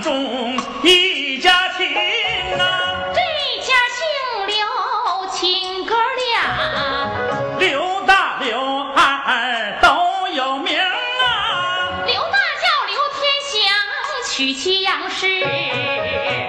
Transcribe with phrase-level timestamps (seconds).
[0.00, 1.86] 当中一家亲
[2.58, 3.20] 啊，这
[3.60, 4.56] 家姓刘，
[5.30, 5.94] 亲哥
[6.32, 8.58] 俩，刘大刘
[8.94, 12.02] 二都有名啊。
[12.06, 13.60] 刘大叫刘天祥，
[14.26, 15.44] 娶妻杨氏。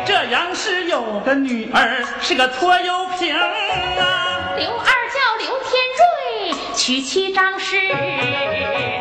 [0.06, 4.54] 这杨氏有个女儿，是个拖油瓶啊。
[4.56, 7.76] 刘二叫刘天瑞，娶妻张氏。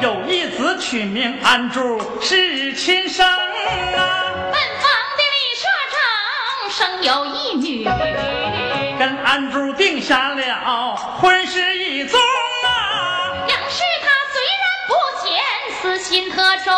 [0.03, 4.20] 有一子取名安珠，是亲生啊。
[6.81, 7.85] 生有一女，
[8.99, 15.29] 跟安珠定下了婚事一宗啊，杨氏她虽然不贤，
[15.83, 16.73] 私心特重。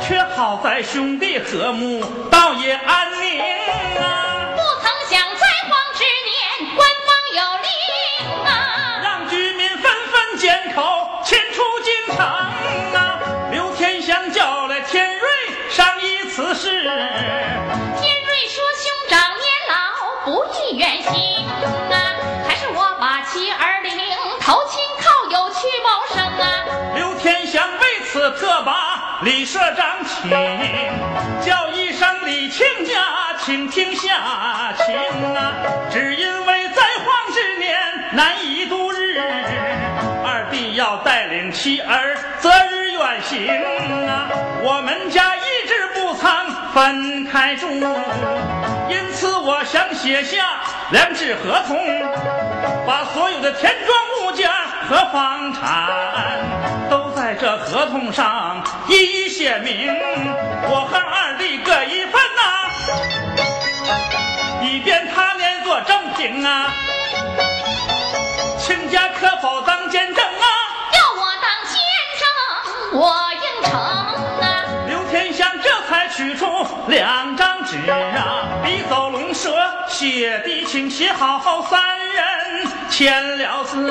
[0.00, 3.38] 却好在兄弟和睦，倒也安宁
[4.00, 4.56] 啊。
[4.56, 7.68] 不曾想在荒之年，官方有令
[8.46, 8.48] 啊，
[9.02, 10.80] 让居民纷纷缄口，
[11.22, 13.20] 迁出京城啊。
[13.50, 15.28] 刘天祥叫来天瑞
[15.68, 16.90] 商议此事，
[21.14, 21.96] 宜远行啊，
[22.46, 23.96] 还是我把妻儿领，
[24.40, 26.64] 投亲靠友去谋生啊。
[26.94, 30.30] 刘天祥为此特把李社长请，
[31.44, 35.52] 叫一声李亲家，请听下情啊。
[35.90, 37.76] 只因为在荒之年
[38.12, 39.18] 难以度日，
[40.24, 43.48] 二弟要带领妻儿择日远行
[44.08, 44.28] 啊。
[44.62, 46.30] 我们家一直不曾
[46.72, 47.68] 分开住，
[48.88, 51.76] 因此我想写下两纸合同，
[52.86, 54.50] 把所有的田庄物件
[54.88, 56.40] 和房产
[56.88, 59.94] 都在这合同上一一写明，
[60.62, 62.40] 我和二弟各一份呐、
[64.62, 66.72] 以便他年做正凭啊。
[68.58, 70.46] 亲家可否当见证啊？
[70.94, 71.78] 要我当见
[72.18, 73.27] 证，我。
[75.38, 76.44] 将这才取出
[76.88, 79.54] 两张纸啊，笔走龙蛇，
[79.86, 83.88] 写的清，写好后三人签了字。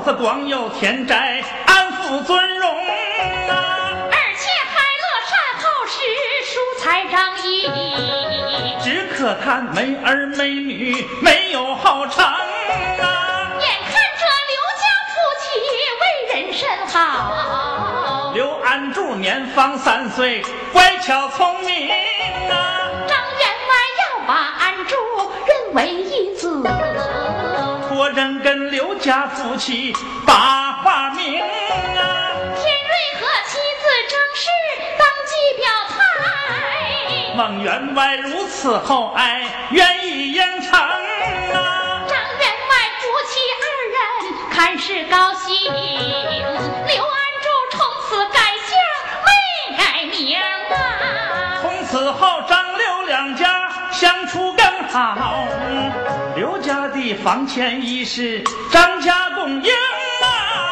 [0.00, 2.70] 口子光有田宅，安抚尊荣
[3.48, 3.52] 啊，
[4.10, 6.00] 二妾还乐善好施，
[6.46, 7.68] 疏财仗义。
[8.82, 13.52] 只可叹没儿没女，没有后成啊。
[13.60, 15.12] 眼看着刘家夫
[15.42, 15.44] 妻
[16.00, 16.02] 为
[16.34, 21.90] 人甚好，刘安柱年方三岁，乖巧聪明
[22.48, 24.96] 啊，张员外要把安柱
[25.46, 26.66] 认为义子。
[27.90, 29.92] 托人跟刘家夫妻
[30.24, 32.30] 把话明啊。
[32.54, 34.46] 天瑞和妻子张氏
[34.96, 35.98] 当即表态，
[37.34, 39.42] 孟员外如此厚爱，
[39.72, 42.06] 愿意应承啊。
[42.06, 43.98] 张员外夫妻二人
[44.52, 45.50] 看是高兴，
[54.92, 55.46] 好。
[56.34, 60.69] 刘家的房前已是张家供应啊。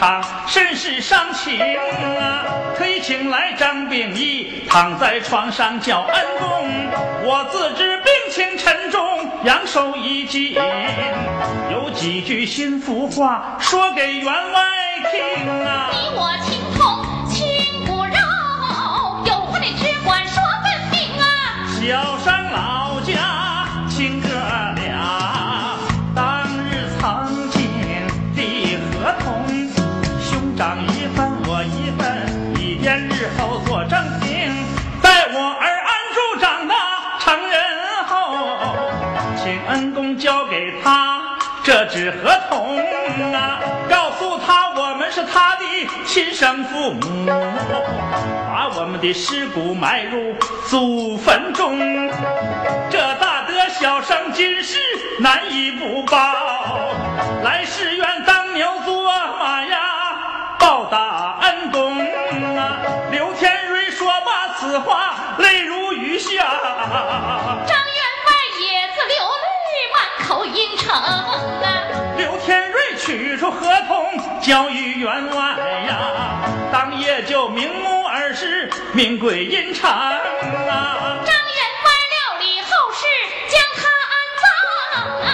[0.00, 2.46] 场，甚是伤情啊。
[2.78, 6.48] 推请来张秉义，躺在床上叫恩公。
[7.22, 10.54] 我自知病情沉重，阳寿已尽，
[11.70, 14.62] 有几句心腹话说给员外
[15.12, 15.69] 听啊。
[46.06, 50.34] 亲生父母，把我们的尸骨埋入
[50.68, 51.78] 祖坟中。
[52.90, 54.78] 这大德小生今世
[55.18, 56.18] 难以不报，
[57.44, 59.04] 来世愿当牛做
[59.38, 59.78] 马呀，
[60.58, 61.98] 报答恩公
[62.56, 62.78] 啊！
[63.10, 67.39] 刘天瑞说罢此话，泪如雨下。
[73.00, 74.06] 取出合同，
[74.40, 80.18] 交于员外呀，当夜就明目而视，命归阴长啊。
[81.24, 83.06] 张员外料理后事，
[83.48, 84.12] 将他安
[84.42, 84.44] 葬
[85.26, 85.28] 啊。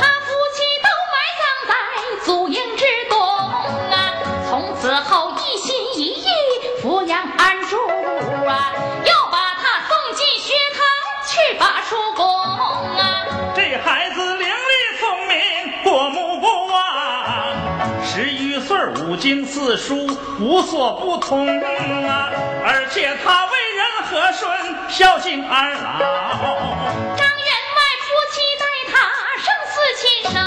[0.00, 1.72] 他夫妻都埋葬在
[2.24, 3.20] 祖茔之东
[3.90, 3.94] 啊。
[4.48, 6.26] 从此后一心一意
[6.82, 7.76] 抚养安珠
[8.48, 8.72] 啊，
[9.04, 10.80] 又把他送进学堂
[11.28, 12.26] 去把书功
[12.96, 13.26] 啊。
[13.54, 14.34] 这孩子
[19.10, 20.06] 岁五经四书
[20.38, 21.44] 无所不通
[22.06, 22.30] 啊，
[22.64, 24.48] 而且他为人和顺，
[24.88, 25.98] 孝敬二老。
[27.16, 28.94] 张员外夫妻待他
[29.36, 30.40] 生似亲生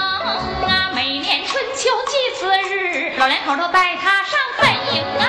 [0.66, 5.26] 啊，每年春秋祭祀日，老两口都带他上坟茔啊。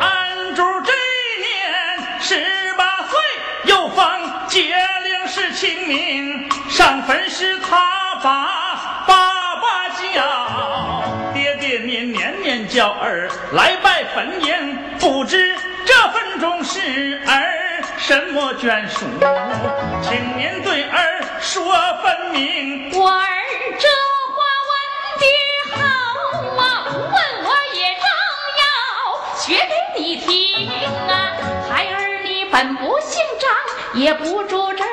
[0.00, 0.96] 安珠这一
[1.44, 3.20] 年十八岁，
[3.64, 4.74] 又逢解
[5.04, 8.67] 令是清明，上坟时他把
[12.78, 15.52] 小儿来拜坟茔，不知
[15.84, 19.04] 这坟中是儿什么眷属，
[20.00, 22.96] 请您对儿说分明。
[22.96, 23.26] 我儿
[23.80, 23.88] 这
[24.30, 24.70] 话问
[25.18, 25.26] 的
[25.74, 25.82] 好
[26.62, 28.06] 啊，不问我也正
[28.62, 28.62] 要
[29.40, 30.70] 学给你听
[31.08, 31.34] 啊。
[31.68, 33.50] 孩儿你本不姓张，
[34.00, 34.84] 也不住这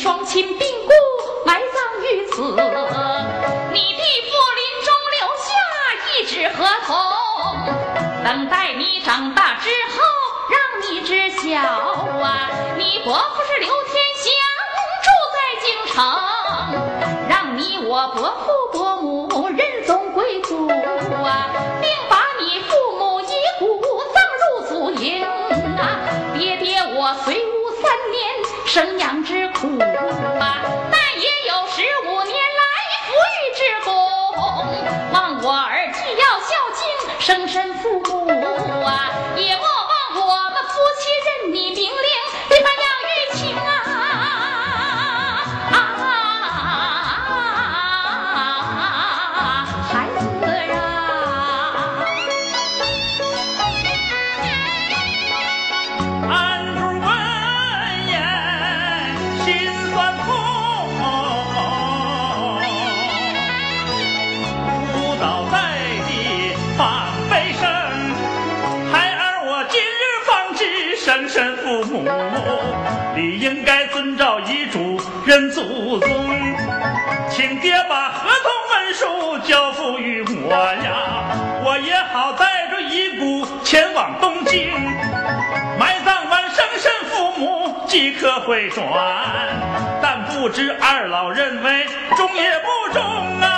[0.00, 0.92] 双亲病故，
[1.44, 1.66] 埋葬
[2.04, 2.40] 于此。
[3.72, 5.50] 你弟父临终留下
[6.06, 6.94] 一纸合同，
[8.24, 10.00] 等待你长大之后，
[10.48, 10.56] 让
[10.88, 11.58] 你知晓
[12.22, 14.24] 啊，你伯父是刘天祥，
[15.02, 15.36] 住在
[15.66, 15.98] 京城，
[17.28, 21.50] 让你我伯父伯母认宗归祖啊，
[21.82, 23.82] 并把你父母遗骨
[24.14, 25.24] 葬入祖茔
[25.76, 25.98] 啊。
[26.38, 28.22] 爹爹我虽无三年
[28.64, 29.47] 生养之
[35.12, 37.67] 望我儿既要孝敬生身
[75.38, 76.08] 嘱认祖宗。
[77.30, 81.30] 请爹把合同文书交付于我呀，
[81.64, 84.68] 我也好带着遗骨前往东京。
[85.78, 88.84] 埋葬完生身父母即可回转，
[90.02, 93.00] 但不知二老认为中也不中
[93.40, 93.57] 啊！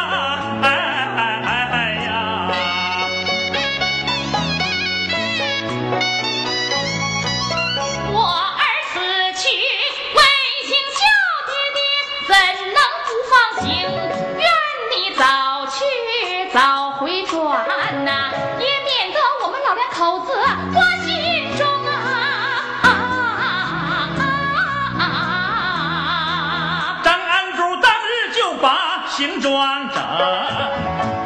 [29.40, 30.02] 装整，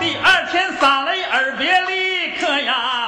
[0.01, 3.04] 第二天撒雷而别，立刻呀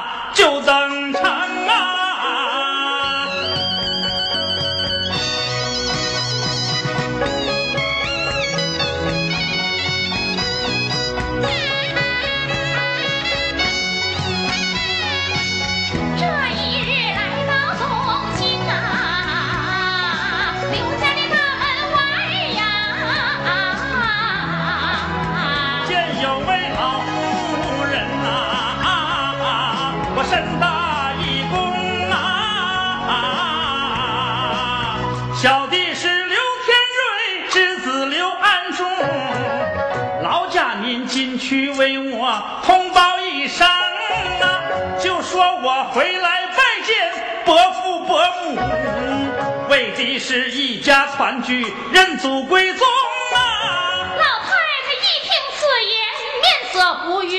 [49.77, 52.87] 为的是一家团聚，认祖归宗
[53.35, 54.15] 啊！
[54.17, 55.93] 老太太一听此言，
[56.41, 57.37] 面色不悦，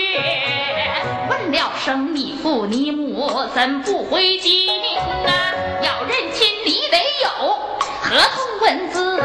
[1.28, 4.68] 问了声你父你母怎不回京
[5.26, 5.52] 啊？
[5.82, 7.28] 要认亲你得有
[8.00, 9.16] 合同文字，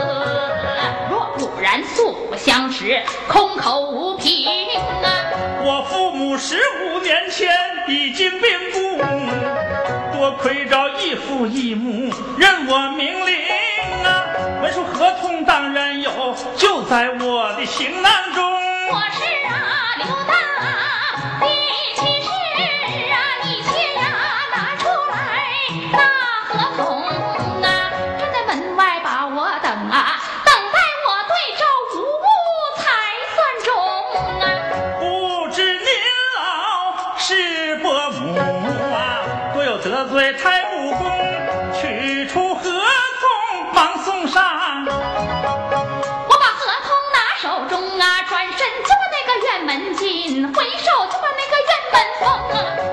[1.11, 4.47] 若不然素不相识，空口无凭
[5.03, 5.29] 啊！
[5.63, 7.47] 我父母十五年前
[7.87, 8.97] 已经病故，
[10.23, 14.23] 我亏着义父义母任我命令啊。
[14.61, 18.53] 文书合同当然有，就在我的行囊中。
[40.13, 41.09] 对太武公，
[41.73, 44.85] 取出合同忙送上。
[44.85, 52.92] 我把合同拿手中啊，转身就把那个院门进，回首就把那个院门封啊。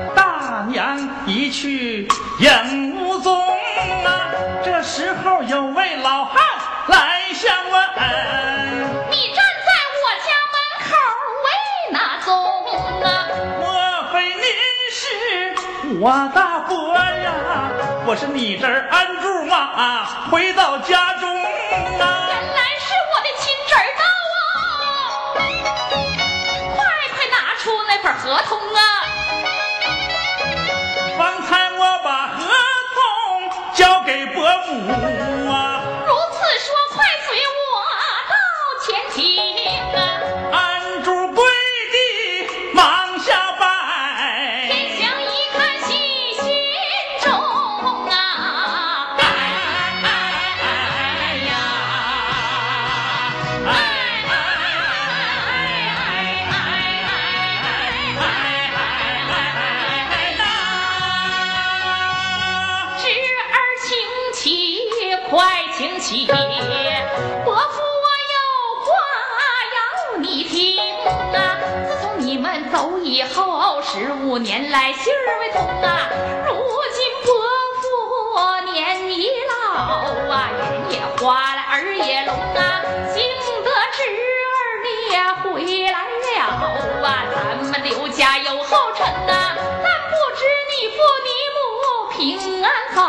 [18.11, 21.47] 我是你这儿安住嘛，回到家中啊。
[22.27, 24.03] 原来是我的亲侄儿到
[24.35, 25.39] 啊！
[26.75, 26.83] 快
[27.15, 28.81] 快拿出那份合同啊！
[31.17, 32.51] 方才我把合
[32.97, 32.99] 同
[33.75, 35.80] 交给伯母啊，
[73.03, 76.09] 以后，十五年来心儿未通啊！
[76.47, 76.53] 如
[76.93, 77.33] 今伯
[77.81, 79.81] 父年已老
[80.33, 83.23] 啊，人也花了，儿也聋啊，幸
[83.65, 84.03] 得侄
[84.47, 85.49] 儿你也回
[85.91, 86.33] 来了
[87.03, 87.09] 啊！
[87.63, 91.59] 咱们刘家有后尘呐、但不知你父你母
[92.17, 93.01] 平安好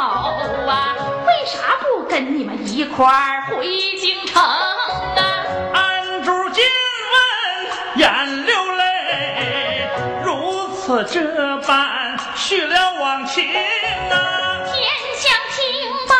[0.67, 0.95] 啊，
[1.27, 3.67] 为啥不跟你们一块儿回
[3.97, 4.41] 京城
[13.33, 13.47] 情
[14.09, 14.83] 啊，天
[15.21, 15.57] 将听
[16.05, 16.13] 罢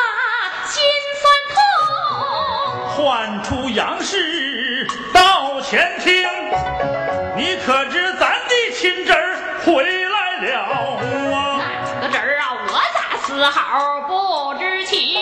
[0.66, 0.82] 心
[1.20, 6.26] 酸痛，唤出杨氏到前厅，
[7.36, 10.50] 你可知咱的亲侄儿回来了
[11.36, 11.60] 啊？
[11.60, 15.21] 哪个侄儿啊，我咋丝毫不知情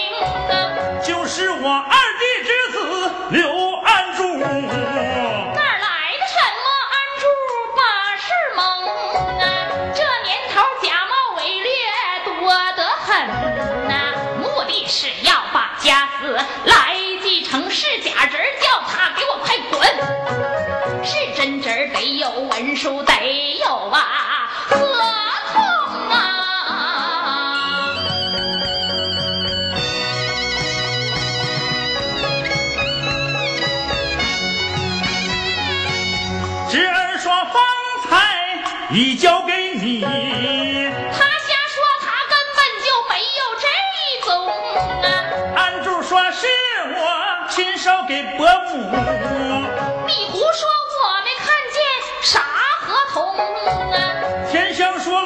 [22.47, 23.13] 文书，得
[23.59, 24.77] 有啊合
[25.51, 25.61] 同
[26.09, 26.15] 啊！
[36.69, 37.61] 侄儿说方
[38.09, 38.09] 才
[38.91, 43.67] 已交给你，他瞎说，他根本就没有这
[43.99, 44.29] 一宗
[45.03, 45.05] 啊！
[45.55, 46.47] 安住说是
[46.95, 46.99] 我
[47.49, 48.73] 亲手给伯母。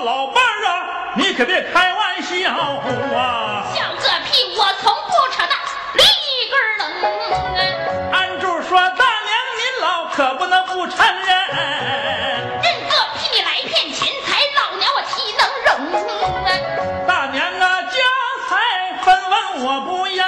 [0.04, 3.64] 老伴儿啊，你可别开玩笑啊！
[3.74, 5.58] 小个屁，我从不扯淡，
[5.94, 6.84] 立一根儿能
[7.56, 8.12] 啊！
[8.12, 11.30] 安住说大娘您老可不能不承认。
[12.62, 15.72] 认个屁，你来骗钱财，老娘我岂能容
[16.44, 16.48] 啊！
[17.08, 17.98] 大娘啊，家
[18.50, 18.52] 财
[19.06, 20.26] 分文我不要，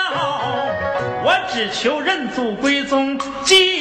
[1.22, 3.75] 我只求认祖归宗，几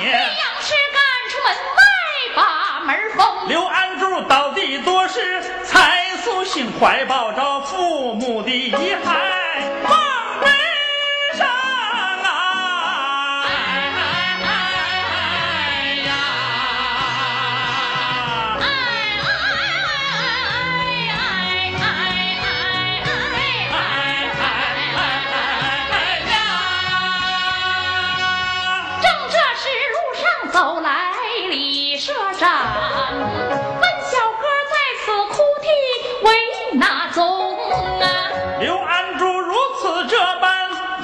[0.00, 0.10] 血。
[0.10, 0.98] 杨氏赶
[1.30, 1.80] 出门外
[2.34, 3.48] 把门封。
[3.48, 8.74] 刘安柱倒地多时，才苏醒怀抱着父母的遗骸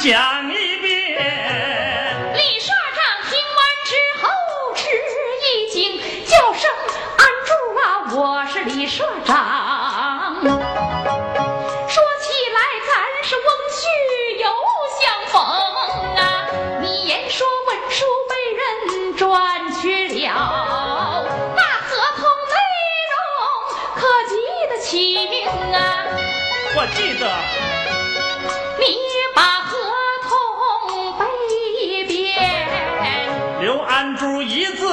[0.03, 1.19] 讲一遍，
[2.33, 3.91] 李社长听完之
[4.23, 4.25] 后
[4.75, 4.89] 吃
[5.45, 6.71] 一惊，叫声
[7.21, 7.85] ：“安住啊，
[8.17, 10.57] 我是李社长。”说
[12.23, 12.91] 起来，咱
[13.29, 13.85] 是翁婿
[14.39, 14.47] 又
[15.03, 15.37] 相逢
[16.17, 16.49] 啊！
[16.81, 22.57] 你言说文书被人转去了，那合同内
[23.13, 23.15] 容
[23.97, 24.35] 可记
[24.71, 24.89] 得清
[25.75, 26.07] 啊？
[26.75, 27.29] 我记得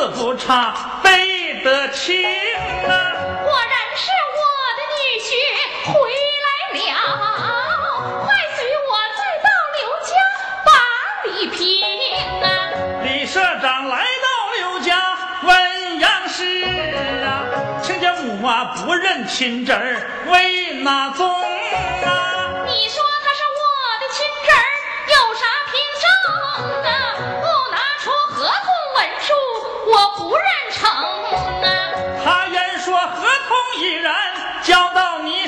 [0.09, 2.91] 不差背得清啊。
[3.43, 4.41] 果然是我
[4.77, 5.29] 的女婿
[5.91, 5.93] 回
[6.45, 6.81] 来了，
[8.23, 9.47] 快随我再到
[9.77, 10.09] 刘家
[10.65, 10.69] 把
[11.25, 11.57] 礼平
[12.41, 12.45] 啊！
[13.03, 14.89] 李社长来到刘家
[15.43, 16.63] 问杨氏
[17.23, 17.27] 啊，
[17.81, 21.29] 亲家母啊不认亲侄儿，为哪宗
[22.05, 22.63] 啊？
[22.65, 23.03] 你说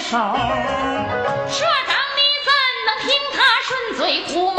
[0.10, 0.18] 手，社
[1.86, 2.50] 长，你怎
[2.88, 4.58] 能听他顺嘴胡蒙？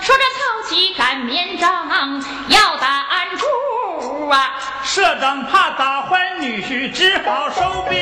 [0.00, 4.54] 说这曹起擀面杖，要打安住啊！
[4.84, 7.98] 社长怕打坏女婿，只好收兵。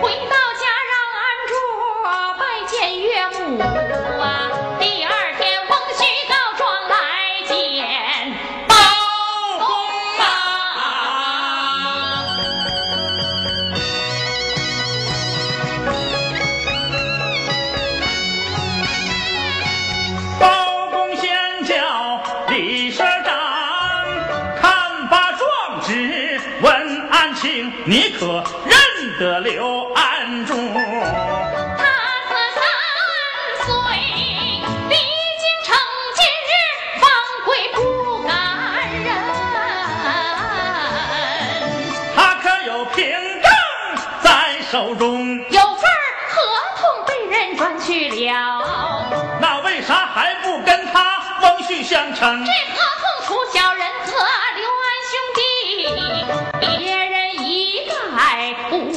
[0.00, 1.52] 回到家让安住
[2.38, 3.58] 拜见岳母
[27.86, 30.54] 你可认得刘安珠？
[30.54, 31.84] 他
[32.28, 32.64] 自三
[33.66, 33.68] 岁，
[34.88, 34.96] 历
[35.38, 35.76] 经成
[36.14, 36.50] 今日，
[36.98, 37.04] 方
[37.44, 37.78] 归不
[38.26, 38.32] 敢
[39.04, 39.06] 认。
[42.16, 43.04] 他可有凭
[43.42, 43.46] 证
[44.22, 44.28] 在
[44.72, 45.38] 手中？
[45.50, 45.82] 有份
[46.30, 46.40] 合
[46.80, 49.04] 同被人转去了，
[49.42, 52.50] 那为啥还不跟他翁婿相称这？
[52.50, 53.03] 合同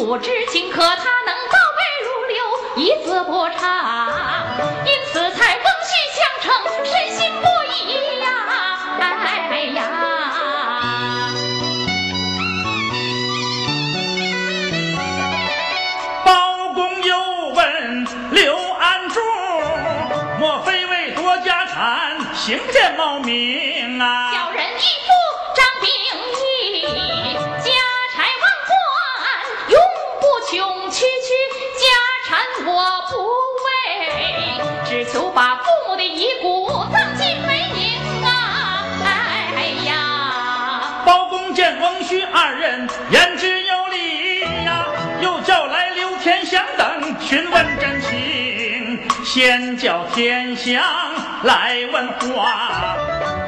[0.07, 2.39] 不知情，可他能倒背如流，
[2.77, 4.47] 一字不差，
[4.85, 6.47] 因此才翁婿相称，
[6.85, 8.25] 深信不疑呀！
[9.01, 9.83] 哎呀！
[16.23, 19.19] 包公又问刘安柱，
[20.39, 23.66] 莫非为夺家产，行骗冒名
[43.09, 44.85] 言之有理呀，
[45.21, 50.83] 又叫来刘天祥等询问真情，先叫天祥
[51.43, 52.97] 来问话，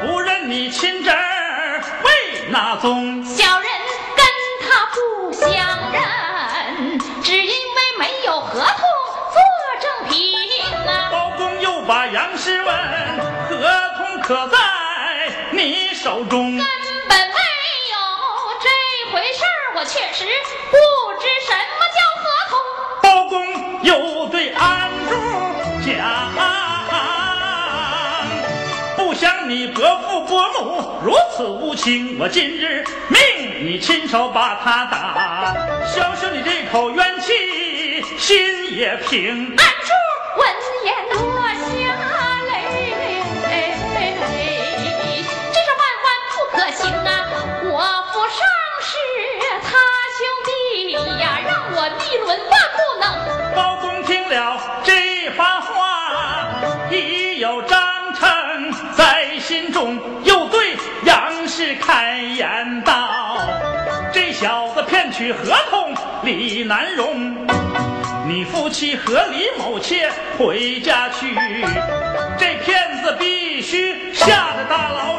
[0.02, 3.24] 不认你亲侄儿为哪宗？
[3.24, 3.70] 小人
[4.16, 4.26] 跟
[4.66, 5.50] 他不相
[5.92, 8.82] 认，只因为没有合同
[9.34, 9.40] 做
[9.82, 10.18] 证凭
[10.88, 11.10] 啊！
[11.12, 12.76] 包公又把杨氏问：
[13.50, 14.58] 合同可在
[15.52, 16.60] 你手中？
[19.80, 20.26] 我确实
[20.70, 20.76] 不
[21.22, 22.54] 知什么叫合同。
[23.02, 23.40] 包公
[23.82, 25.16] 又对安珠
[25.86, 25.96] 讲：
[28.98, 35.56] 不想你伯父伯母如此无情，我今日命你亲手把他打，
[35.88, 39.56] 消消你这口冤气，心也平。
[39.56, 39.94] 安珠
[40.42, 40.46] 闻
[40.84, 40.94] 言
[59.50, 63.40] 心中，又对杨氏开言道
[64.14, 67.36] ：“这小子骗取合同，理难容。
[68.28, 71.36] 你夫妻和李某妾回家去。
[72.38, 75.19] 这骗子必须下在大牢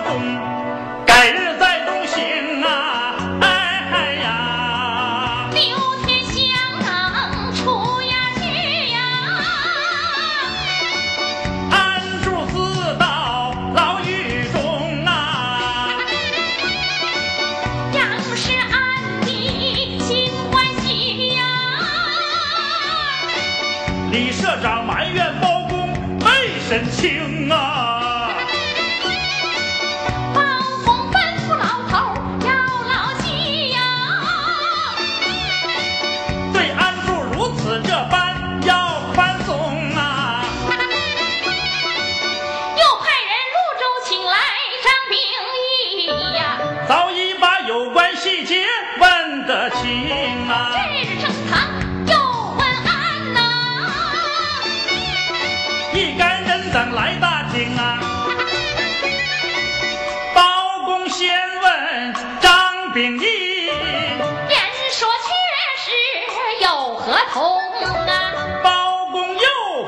[24.23, 28.00] 李社长埋怨包公没审清啊！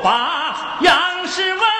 [0.03, 1.72] 把杨氏问，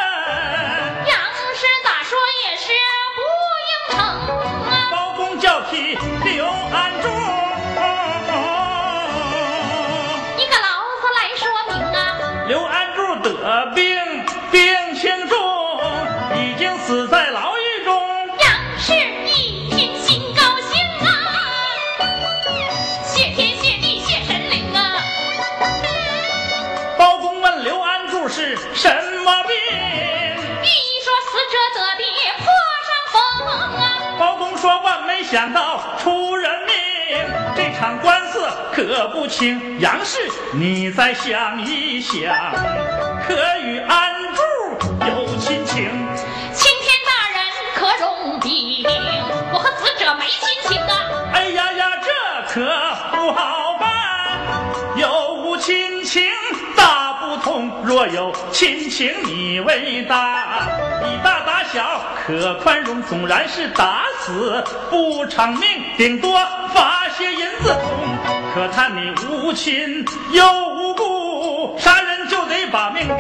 [38.86, 39.80] 可不清。
[39.80, 40.20] 杨氏，
[40.52, 42.36] 你再想一想，
[43.26, 44.42] 可与安柱
[45.08, 45.90] 有亲情？
[46.54, 47.38] 青天大人
[47.76, 48.86] 可容禀，
[49.54, 51.32] 我和死者没亲情啊！
[51.34, 52.60] 哎呀呀，这可
[53.16, 53.90] 不好办，
[54.98, 56.30] 有无亲情
[56.76, 57.72] 大不同。
[57.86, 60.68] 若有亲情，你为大，
[61.04, 63.02] 以大打小可宽容。
[63.04, 66.38] 纵然是打死不偿命，顶多
[66.74, 68.43] 罚些银子痛。
[68.54, 73.18] 可叹你无亲又无故，杀人就得把命钉。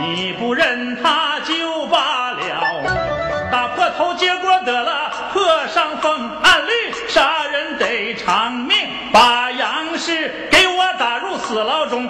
[0.00, 3.50] 你不认他就罢了。
[3.52, 6.70] 打破头结果得了破伤风，按律
[7.06, 8.74] 杀人得偿命，
[9.12, 12.08] 把杨氏给我打入死牢中，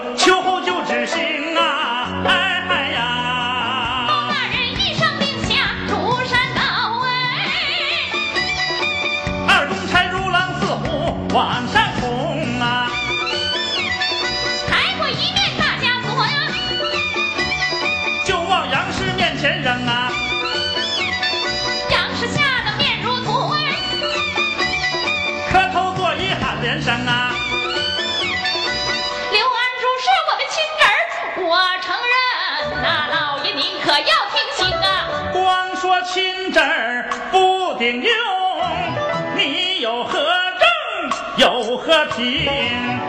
[42.17, 42.25] 有何凭？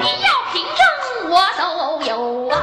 [0.01, 0.81] 你要凭证
[1.29, 2.55] 我都有啊，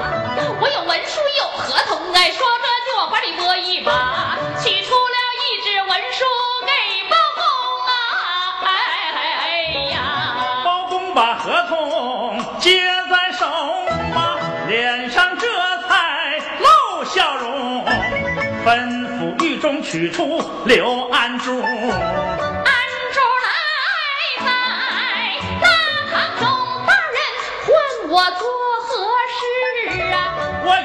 [0.61, 6.25] 我有文书有合同哎，说着就往怀里摸一把，取出了一纸文书
[6.67, 6.73] 给
[7.09, 7.43] 包公
[7.87, 7.93] 啊，
[8.65, 8.69] 哎
[9.15, 9.47] 哎哎
[9.93, 9.97] 呀！
[10.65, 13.47] 包公把合同接在手
[14.15, 15.47] 啊，脸上这
[15.89, 17.85] 才露笑容，
[18.65, 21.63] 吩咐狱中取出刘安柱。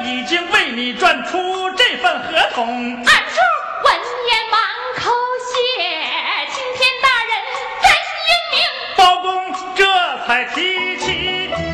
[0.09, 3.39] 已经为你转出这份合同，二叔
[3.85, 3.93] 闻
[4.27, 4.59] 言满
[4.97, 5.11] 口
[5.45, 5.53] 谢，
[6.51, 7.31] 青天大人
[7.83, 7.85] 真
[8.25, 8.57] 英明。
[8.97, 9.27] 包公
[9.75, 9.85] 这
[10.25, 11.05] 才提起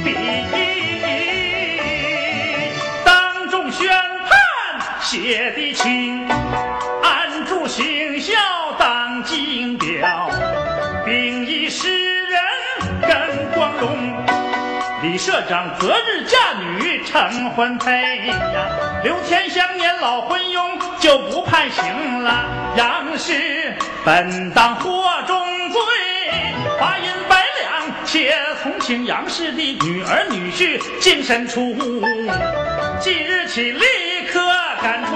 [0.04, 0.08] 笔，
[3.06, 4.30] 当众宣判
[5.02, 6.28] 写的清，
[15.06, 18.68] 李社长择日嫁女成婚配呀，
[19.04, 22.74] 刘天香年老昏庸就不判刑了。
[22.76, 23.72] 杨氏
[24.04, 25.80] 本当获重罪，
[26.80, 31.76] 罚银百两，且从轻杨氏的女儿女婿净身出。
[33.00, 33.86] 即日起立
[34.34, 34.42] 刻
[34.82, 35.12] 赶出